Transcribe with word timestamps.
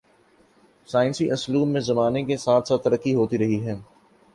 سائنسی 0.87 1.29
اسلوب 1.31 1.67
میں 1.67 1.81
زمانے 1.81 2.23
کے 2.23 2.37
ساتھ 2.37 2.67
ساتھ 2.67 2.83
ترقی 2.83 3.15
ہوتی 3.15 3.37
رہی 3.37 3.65
ہے 3.67 3.75